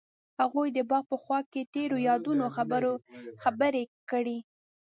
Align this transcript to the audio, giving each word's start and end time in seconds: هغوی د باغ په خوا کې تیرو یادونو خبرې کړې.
هغوی 0.39 0.67
د 0.73 0.79
باغ 0.89 1.03
په 1.11 1.17
خوا 1.23 1.39
کې 1.51 1.61
تیرو 1.73 1.97
یادونو 2.09 2.45
خبرې 3.43 3.83
کړې. 4.09 4.37